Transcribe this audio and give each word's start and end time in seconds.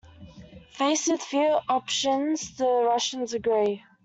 Faced 0.71 1.09
with 1.09 1.21
few 1.21 1.59
options 1.69 2.57
the 2.57 2.65
Russians 2.65 3.35
agree. 3.35 3.83